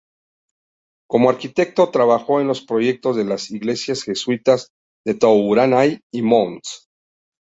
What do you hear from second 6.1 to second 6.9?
y Mons.